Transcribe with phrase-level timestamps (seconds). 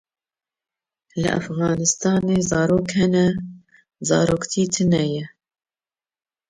[1.19, 3.25] Li Efxanistanê zarok hene,
[4.07, 5.23] zaroktî tune ye.